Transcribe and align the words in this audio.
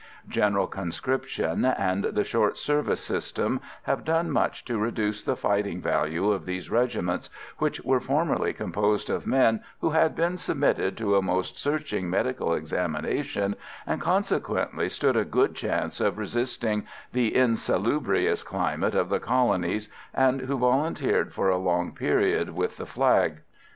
General 0.27 0.65
conscription 0.65 1.63
and 1.63 2.03
the 2.05 2.23
short 2.23 2.57
service 2.57 3.01
system 3.01 3.61
have 3.83 4.03
done 4.03 4.31
much 4.31 4.65
to 4.65 4.79
reduce 4.79 5.21
the 5.21 5.35
fighting 5.35 5.79
value 5.79 6.31
of 6.31 6.47
these 6.47 6.71
regiments, 6.71 7.29
which 7.59 7.79
were 7.83 7.99
formerly 7.99 8.51
composed 8.51 9.11
of 9.11 9.27
men 9.27 9.61
who 9.79 9.91
had 9.91 10.15
been 10.15 10.37
submitted 10.39 10.97
to 10.97 11.15
a 11.15 11.21
most 11.21 11.59
searching 11.59 12.09
medical 12.09 12.51
examination, 12.55 13.55
and 13.85 14.01
consequently 14.01 14.89
stood 14.89 15.15
a 15.15 15.23
good 15.23 15.53
chance 15.53 16.01
of 16.01 16.17
resisting 16.17 16.87
the 17.13 17.35
insalubrious 17.35 18.41
climate 18.41 18.95
of 18.95 19.07
the 19.07 19.19
Colonies, 19.19 19.87
and 20.15 20.41
who 20.41 20.57
volunteered 20.57 21.31
for 21.31 21.51
a 21.51 21.57
long 21.59 21.91
period 21.91 22.55
with 22.55 22.77
the 22.77 22.87
flag. 22.87 23.41